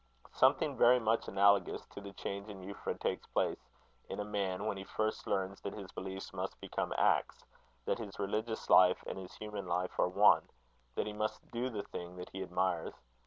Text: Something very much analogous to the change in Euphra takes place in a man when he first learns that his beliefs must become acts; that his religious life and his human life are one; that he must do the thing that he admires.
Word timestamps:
Something 0.33 0.75
very 0.75 0.99
much 0.99 1.27
analogous 1.27 1.85
to 1.91 2.01
the 2.01 2.11
change 2.13 2.49
in 2.49 2.63
Euphra 2.63 2.99
takes 2.99 3.27
place 3.27 3.63
in 4.09 4.19
a 4.19 4.23
man 4.25 4.65
when 4.65 4.75
he 4.77 4.83
first 4.83 5.27
learns 5.27 5.61
that 5.61 5.73
his 5.75 5.91
beliefs 5.91 6.33
must 6.33 6.59
become 6.59 6.91
acts; 6.97 7.45
that 7.85 7.99
his 7.99 8.17
religious 8.17 8.67
life 8.67 9.03
and 9.05 9.19
his 9.19 9.35
human 9.35 9.67
life 9.67 9.99
are 9.99 10.09
one; 10.09 10.49
that 10.95 11.05
he 11.05 11.13
must 11.13 11.51
do 11.51 11.69
the 11.69 11.83
thing 11.83 12.15
that 12.15 12.31
he 12.31 12.41
admires. 12.41 12.95